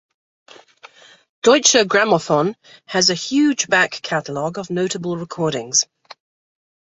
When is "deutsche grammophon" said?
1.43-2.55